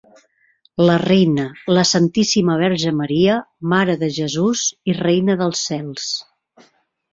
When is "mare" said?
3.75-3.99